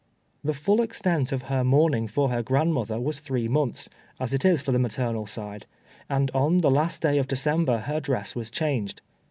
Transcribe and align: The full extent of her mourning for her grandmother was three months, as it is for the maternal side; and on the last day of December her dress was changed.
The 0.43 0.55
full 0.55 0.81
extent 0.81 1.31
of 1.31 1.43
her 1.43 1.63
mourning 1.63 2.07
for 2.07 2.29
her 2.29 2.41
grandmother 2.41 2.99
was 2.99 3.19
three 3.19 3.47
months, 3.47 3.87
as 4.19 4.33
it 4.33 4.43
is 4.43 4.59
for 4.59 4.71
the 4.71 4.79
maternal 4.79 5.27
side; 5.27 5.67
and 6.09 6.31
on 6.31 6.61
the 6.61 6.71
last 6.71 7.03
day 7.03 7.19
of 7.19 7.27
December 7.27 7.77
her 7.81 7.99
dress 7.99 8.33
was 8.33 8.49
changed. 8.49 9.03